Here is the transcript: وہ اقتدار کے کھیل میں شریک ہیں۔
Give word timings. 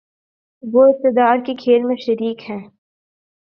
وہ 0.63 0.85
اقتدار 0.85 1.37
کے 1.45 1.55
کھیل 1.55 1.83
میں 1.83 1.95
شریک 1.95 2.49
ہیں۔ 2.49 2.61